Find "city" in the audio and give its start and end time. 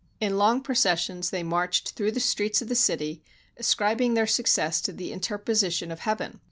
2.73-3.21